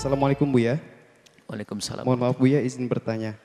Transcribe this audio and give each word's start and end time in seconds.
Assalamualaikum 0.00 0.48
Buya. 0.48 0.80
Waalaikumsalam. 1.44 2.08
Mohon 2.08 2.20
maaf 2.24 2.40
Buya 2.40 2.64
izin 2.64 2.88
bertanya. 2.88 3.36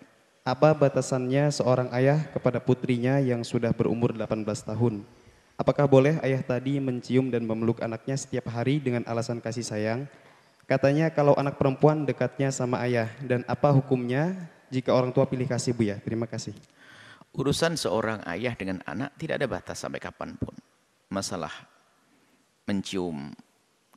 Apa 0.48 0.72
batasannya 0.72 1.52
seorang 1.52 1.92
ayah 1.92 2.32
kepada 2.32 2.64
putrinya 2.64 3.20
yang 3.20 3.44
sudah 3.44 3.76
berumur 3.76 4.16
18 4.16 4.48
tahun? 4.64 5.04
Apakah 5.60 5.84
boleh 5.84 6.16
ayah 6.24 6.40
tadi 6.40 6.80
mencium 6.80 7.28
dan 7.28 7.44
memeluk 7.44 7.84
anaknya 7.84 8.16
setiap 8.16 8.48
hari 8.48 8.80
dengan 8.80 9.04
alasan 9.04 9.44
kasih 9.44 9.68
sayang? 9.68 10.08
Katanya 10.64 11.12
kalau 11.12 11.36
anak 11.36 11.60
perempuan 11.60 12.08
dekatnya 12.08 12.56
sama 12.56 12.80
ayah 12.88 13.12
dan 13.20 13.44
apa 13.52 13.76
hukumnya 13.76 14.32
jika 14.72 14.96
orang 14.96 15.12
tua 15.12 15.28
pilih 15.28 15.52
kasih 15.52 15.76
Buya? 15.76 16.00
Terima 16.00 16.24
kasih. 16.24 16.56
Urusan 17.36 17.76
seorang 17.76 18.24
ayah 18.32 18.56
dengan 18.56 18.80
anak 18.88 19.12
tidak 19.20 19.44
ada 19.44 19.48
batas 19.60 19.84
sampai 19.84 20.00
kapan 20.00 20.40
pun. 20.40 20.56
Masalah 21.12 21.52
mencium, 22.64 23.36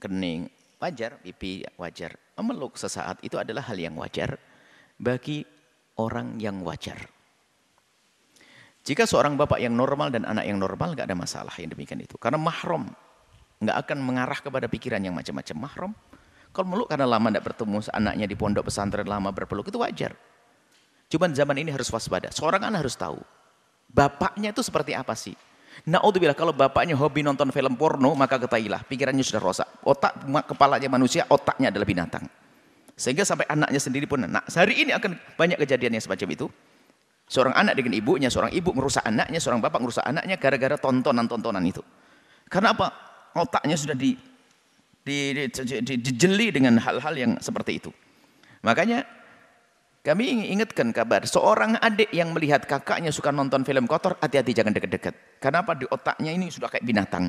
kening, 0.02 0.50
wajar, 0.82 1.22
pipi 1.22 1.62
wajar. 1.78 2.18
Memeluk 2.38 2.78
sesaat 2.78 3.18
itu 3.26 3.34
adalah 3.34 3.66
hal 3.66 3.74
yang 3.74 3.98
wajar 3.98 4.38
bagi 4.94 5.42
orang 5.98 6.38
yang 6.38 6.62
wajar. 6.62 7.10
Jika 8.86 9.04
seorang 9.04 9.34
bapak 9.34 9.58
yang 9.58 9.74
normal 9.74 10.14
dan 10.14 10.22
anak 10.22 10.46
yang 10.46 10.56
normal 10.56 10.94
nggak 10.94 11.10
ada 11.10 11.18
masalah 11.18 11.52
yang 11.58 11.74
demikian 11.74 11.98
itu. 11.98 12.14
Karena 12.16 12.38
mahram 12.38 12.86
nggak 13.58 13.76
akan 13.84 13.98
mengarah 14.00 14.38
kepada 14.38 14.70
pikiran 14.70 15.02
yang 15.02 15.18
macam-macam 15.18 15.56
mahram. 15.58 15.92
Kalau 16.54 16.66
meluk 16.70 16.88
karena 16.88 17.04
lama 17.04 17.28
tidak 17.28 17.44
bertemu 17.52 17.76
anaknya 17.92 18.26
di 18.30 18.36
pondok 18.38 18.70
pesantren 18.70 19.04
lama 19.04 19.28
berpeluk 19.34 19.68
itu 19.68 19.76
wajar. 19.82 20.14
Cuman 21.10 21.34
zaman 21.34 21.58
ini 21.60 21.74
harus 21.74 21.90
waspada. 21.90 22.30
Seorang 22.32 22.64
anak 22.70 22.86
harus 22.86 22.96
tahu 22.96 23.20
bapaknya 23.90 24.54
itu 24.54 24.62
seperti 24.62 24.94
apa 24.94 25.12
sih. 25.18 25.34
Naudzubillah 25.86 26.34
kalau 26.34 26.50
bapaknya 26.50 26.98
hobi 26.98 27.22
nonton 27.22 27.54
film 27.54 27.78
porno 27.78 28.16
maka 28.18 28.40
ketahuilah 28.40 28.82
pikirannya 28.88 29.22
sudah 29.22 29.42
rosak. 29.42 29.68
Otak 29.86 30.26
kepalanya 30.50 30.88
manusia, 30.90 31.22
otaknya 31.30 31.70
adalah 31.70 31.86
binatang. 31.86 32.26
Sehingga 32.98 33.22
sampai 33.22 33.46
anaknya 33.46 33.78
sendiri 33.78 34.10
pun, 34.10 34.26
nah 34.26 34.42
hari 34.42 34.82
ini 34.82 34.90
akan 34.90 35.14
banyak 35.38 35.54
kejadian 35.62 35.94
yang 35.94 36.02
semacam 36.02 36.28
itu. 36.34 36.46
Seorang 37.28 37.54
anak 37.54 37.78
dengan 37.78 37.94
ibunya, 37.94 38.26
seorang 38.32 38.50
ibu 38.50 38.74
merusak 38.74 39.04
anaknya, 39.04 39.38
seorang 39.38 39.60
bapak 39.62 39.78
merusak 39.78 40.02
anaknya 40.02 40.34
gara-gara 40.40 40.74
tontonan-tontonan 40.80 41.62
itu. 41.62 41.84
Karena 42.48 42.72
apa? 42.74 42.88
Otaknya 43.36 43.76
sudah 43.76 43.94
di, 43.94 44.16
di, 45.04 45.36
di, 45.36 45.46
di, 45.84 45.94
dijeli 46.00 46.48
dengan 46.50 46.80
hal-hal 46.80 47.14
yang 47.14 47.32
seperti 47.38 47.78
itu. 47.78 47.92
Makanya 48.64 49.04
kami 50.08 50.48
ingatkan 50.48 50.88
kabar, 50.96 51.28
seorang 51.28 51.76
adik 51.84 52.08
yang 52.16 52.32
melihat 52.32 52.64
kakaknya 52.64 53.12
suka 53.12 53.28
nonton 53.28 53.60
film 53.60 53.84
kotor, 53.84 54.16
hati-hati 54.24 54.56
jangan 54.56 54.72
dekat-dekat. 54.72 55.36
Karena 55.36 55.60
apa? 55.60 55.76
Di 55.76 55.84
otaknya 55.84 56.32
ini 56.32 56.48
sudah 56.48 56.72
kayak 56.72 56.80
binatang. 56.80 57.28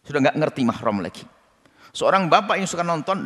Sudah 0.00 0.24
nggak 0.24 0.40
ngerti 0.40 0.64
mahram 0.64 1.04
lagi. 1.04 1.28
Seorang 1.92 2.32
bapak 2.32 2.56
yang 2.56 2.68
suka 2.68 2.80
nonton, 2.80 3.20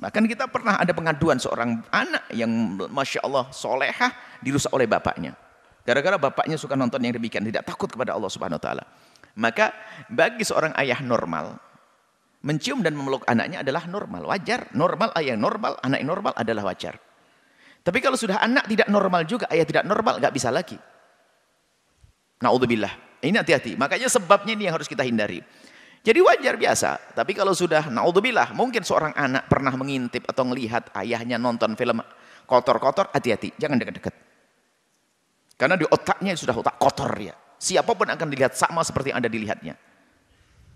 Bahkan 0.00 0.24
kita 0.32 0.48
pernah 0.48 0.80
ada 0.80 0.96
pengaduan 0.96 1.36
seorang 1.36 1.84
anak 1.92 2.24
yang 2.32 2.48
Masya 2.88 3.20
Allah 3.20 3.52
solehah 3.52 4.40
dirusak 4.40 4.72
oleh 4.72 4.88
bapaknya. 4.88 5.36
Gara-gara 5.84 6.16
bapaknya 6.16 6.56
suka 6.56 6.72
nonton 6.72 7.04
yang 7.04 7.12
demikian, 7.12 7.44
tidak 7.44 7.68
takut 7.68 7.92
kepada 7.92 8.16
Allah 8.16 8.32
Subhanahu 8.32 8.56
Wa 8.56 8.64
Taala. 8.64 8.84
Maka 9.36 9.76
bagi 10.08 10.40
seorang 10.40 10.72
ayah 10.80 11.04
normal, 11.04 11.60
mencium 12.40 12.80
dan 12.80 12.96
memeluk 12.96 13.28
anaknya 13.28 13.60
adalah 13.60 13.84
normal, 13.84 14.24
wajar. 14.24 14.72
Normal, 14.72 15.12
ayah 15.20 15.36
normal, 15.36 15.76
anak 15.84 16.00
normal 16.00 16.32
adalah 16.32 16.72
wajar. 16.72 16.96
Tapi 17.80 17.98
kalau 18.04 18.16
sudah 18.16 18.40
anak 18.44 18.68
tidak 18.68 18.88
normal 18.92 19.24
juga, 19.24 19.48
ayah 19.48 19.64
tidak 19.64 19.84
normal, 19.88 20.20
nggak 20.20 20.34
bisa 20.36 20.52
lagi. 20.52 20.76
Naudzubillah. 22.40 22.92
Ini 23.20 23.36
hati-hati. 23.40 23.76
Makanya 23.76 24.08
sebabnya 24.08 24.56
ini 24.56 24.68
yang 24.68 24.76
harus 24.76 24.88
kita 24.88 25.04
hindari. 25.04 25.40
Jadi 26.00 26.18
wajar 26.24 26.56
biasa. 26.56 27.12
Tapi 27.12 27.36
kalau 27.36 27.52
sudah 27.52 27.92
naudzubillah, 27.92 28.56
mungkin 28.56 28.80
seorang 28.80 29.12
anak 29.12 29.48
pernah 29.52 29.72
mengintip 29.76 30.24
atau 30.24 30.48
melihat 30.48 30.88
ayahnya 30.96 31.36
nonton 31.36 31.76
film 31.76 32.00
kotor-kotor, 32.48 33.12
hati-hati, 33.12 33.52
jangan 33.60 33.76
dekat-dekat. 33.76 34.14
Karena 35.60 35.76
di 35.76 35.84
otaknya 35.84 36.32
sudah 36.32 36.56
otak 36.56 36.80
kotor 36.80 37.12
ya. 37.20 37.36
Siapa 37.60 37.92
pun 37.92 38.08
akan 38.08 38.26
dilihat 38.32 38.56
sama 38.56 38.80
seperti 38.80 39.12
Anda 39.12 39.28
dilihatnya. 39.28 39.76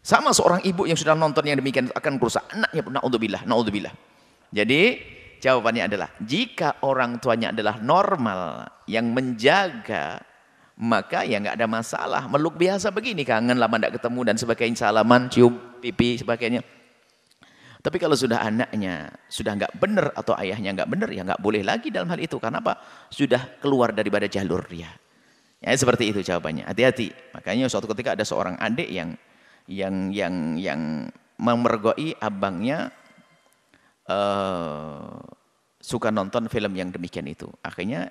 Sama 0.04 0.36
seorang 0.36 0.60
ibu 0.60 0.84
yang 0.84 1.00
sudah 1.00 1.16
nonton 1.16 1.40
yang 1.48 1.56
demikian 1.56 1.88
akan 1.88 2.20
merusak 2.20 2.44
anaknya 2.52 2.84
pun 2.84 2.92
naudzubillah, 2.92 3.48
naudzubillah. 3.48 3.96
Jadi 4.52 5.00
jawabannya 5.44 5.92
adalah 5.92 6.08
jika 6.24 6.80
orang 6.80 7.20
tuanya 7.20 7.52
adalah 7.52 7.76
normal 7.84 8.64
yang 8.88 9.12
menjaga 9.12 10.24
maka 10.74 11.22
ya 11.22 11.38
nggak 11.38 11.54
ada 11.54 11.68
masalah. 11.70 12.22
Meluk 12.26 12.58
biasa 12.58 12.90
begini, 12.90 13.22
kangen 13.22 13.58
lama 13.58 13.78
tidak 13.78 14.02
ketemu 14.02 14.20
dan 14.26 14.36
sebagainya, 14.38 14.76
salaman, 14.88 15.30
cium 15.30 15.54
pipi, 15.78 16.18
sebagainya. 16.18 16.66
Tapi 17.84 18.00
kalau 18.00 18.16
sudah 18.16 18.40
anaknya 18.40 19.12
sudah 19.28 19.60
nggak 19.60 19.76
benar 19.76 20.06
atau 20.16 20.32
ayahnya 20.40 20.72
nggak 20.72 20.88
benar, 20.88 21.08
ya 21.12 21.22
nggak 21.22 21.42
boleh 21.44 21.60
lagi 21.60 21.92
dalam 21.92 22.08
hal 22.08 22.18
itu. 22.18 22.40
Karena 22.40 22.58
apa? 22.64 22.80
Sudah 23.12 23.60
keluar 23.60 23.92
daripada 23.92 24.24
jalur 24.26 24.64
dia. 24.66 24.88
Ya 25.60 25.76
seperti 25.76 26.10
itu 26.10 26.24
jawabannya. 26.24 26.64
Hati-hati. 26.64 27.12
Makanya 27.36 27.68
suatu 27.68 27.86
ketika 27.92 28.16
ada 28.16 28.24
seorang 28.24 28.56
adik 28.56 28.88
yang 28.88 29.14
yang 29.68 30.10
yang 30.10 30.56
yang 30.56 30.80
memergoi 31.36 32.16
abangnya 32.18 32.88
uh, 34.08 35.20
suka 35.84 36.08
nonton 36.08 36.48
film 36.48 36.72
yang 36.72 36.88
demikian 36.88 37.28
itu. 37.28 37.52
Akhirnya 37.60 38.08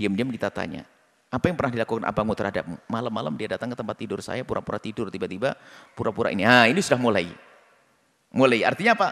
diam-diam 0.00 0.32
kita 0.32 0.48
tanya, 0.48 0.88
apa 1.28 1.52
yang 1.52 1.56
pernah 1.60 1.76
dilakukan 1.76 2.08
abangmu 2.08 2.32
terhadapmu? 2.32 2.76
Malam-malam 2.88 3.36
dia 3.36 3.52
datang 3.52 3.68
ke 3.68 3.76
tempat 3.76 3.96
tidur 4.00 4.24
saya, 4.24 4.40
pura-pura 4.40 4.80
tidur, 4.80 5.12
tiba-tiba 5.12 5.52
pura-pura 5.92 6.32
ini. 6.32 6.48
Ah, 6.48 6.64
ini 6.64 6.80
sudah 6.80 6.96
mulai. 6.96 7.28
Mulai. 8.32 8.64
Artinya 8.64 8.96
apa? 8.96 9.08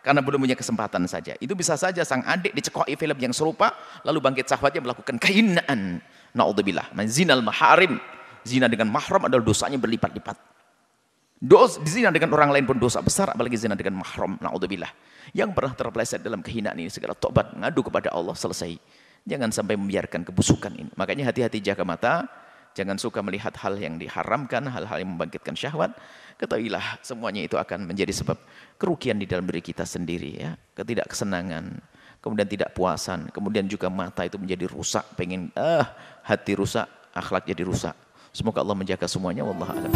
Karena 0.00 0.24
belum 0.24 0.40
punya 0.40 0.56
kesempatan 0.56 1.04
saja. 1.04 1.36
Itu 1.36 1.52
bisa 1.52 1.76
saja 1.76 2.00
sang 2.08 2.24
adik 2.24 2.56
dicekoi 2.56 2.96
film 2.96 3.18
yang 3.20 3.36
serupa, 3.36 3.76
lalu 4.02 4.18
bangkit 4.24 4.48
sahabatnya 4.48 4.80
melakukan 4.80 5.20
kainaan. 5.20 6.00
Na'udzubillah. 6.32 6.96
Zinal 7.04 7.44
maharim. 7.44 8.00
Zina 8.40 8.72
dengan 8.72 8.88
mahram 8.88 9.28
adalah 9.28 9.44
dosanya 9.44 9.76
berlipat-lipat. 9.76 10.59
Dos, 11.40 11.80
zina 11.88 12.12
dengan 12.12 12.36
orang 12.36 12.52
lain 12.52 12.68
pun 12.68 12.76
dosa 12.76 13.00
besar, 13.00 13.32
apalagi 13.32 13.56
zina 13.56 13.72
dengan 13.72 14.04
mahram. 14.04 14.36
Na'udzubillah. 14.44 14.92
Yang 15.32 15.56
pernah 15.56 15.72
terpeleset 15.72 16.20
dalam 16.20 16.44
kehinaan 16.44 16.76
ini, 16.76 16.92
segala 16.92 17.16
tobat, 17.16 17.56
ngadu 17.56 17.80
kepada 17.88 18.12
Allah, 18.12 18.36
selesai. 18.36 18.76
Jangan 19.24 19.48
sampai 19.48 19.80
membiarkan 19.80 20.20
kebusukan 20.28 20.68
ini. 20.76 20.92
Makanya 21.00 21.32
hati-hati 21.32 21.64
jaga 21.64 21.80
mata. 21.80 22.28
Jangan 22.76 23.00
suka 23.00 23.24
melihat 23.24 23.56
hal 23.56 23.80
yang 23.80 23.96
diharamkan, 23.96 24.68
hal-hal 24.68 25.00
yang 25.00 25.16
membangkitkan 25.16 25.56
syahwat. 25.56 25.96
Ketahuilah 26.36 27.00
semuanya 27.00 27.40
itu 27.40 27.56
akan 27.56 27.88
menjadi 27.88 28.12
sebab 28.20 28.36
kerugian 28.76 29.16
di 29.16 29.24
dalam 29.24 29.48
diri 29.48 29.64
kita 29.64 29.88
sendiri. 29.88 30.44
ya 30.44 30.54
Ketidakkesenangan, 30.76 31.80
kemudian 32.20 32.48
tidak 32.52 32.76
puasan, 32.76 33.32
kemudian 33.32 33.64
juga 33.64 33.88
mata 33.88 34.28
itu 34.28 34.36
menjadi 34.36 34.68
rusak. 34.68 35.08
Pengen, 35.16 35.48
ah, 35.56 35.88
hati 36.20 36.52
rusak, 36.52 36.84
akhlak 37.16 37.48
jadi 37.48 37.64
rusak. 37.64 37.96
Semoga 38.30 38.62
Allah 38.62 38.76
menjaga 38.78 39.06
semuanya. 39.10 39.42
Wallahualam. 39.42 39.90